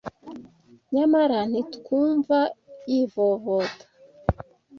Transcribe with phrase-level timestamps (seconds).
[0.93, 2.37] nyamara ntitumwumva
[2.89, 3.85] yivovota